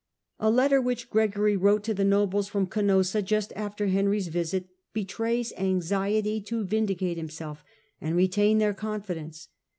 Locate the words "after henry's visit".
3.55-4.67